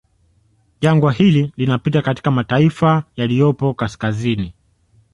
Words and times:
Jangwa 0.81 1.11
hili 1.11 1.53
linapita 1.57 2.01
katika 2.01 2.31
mataifa 2.31 3.03
yaliyopo 3.15 3.73
kaskazini 3.73 4.53